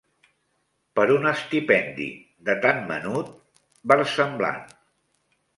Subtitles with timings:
[0.99, 2.09] Per un estipendi,
[2.49, 3.31] de tan menut
[3.93, 4.61] versemblant